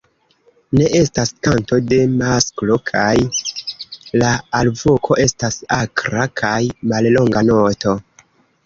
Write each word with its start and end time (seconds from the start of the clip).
Ne 0.77 0.85
estas 0.99 1.31
kanto 1.47 1.79
de 1.91 1.99
masklo 2.21 2.79
kaj 2.93 3.11
la 4.23 4.33
alvoko 4.63 5.21
estas 5.29 5.63
akra 5.83 6.29
kaj 6.45 6.61
mallonga 6.95 7.49
noto. 7.55 7.97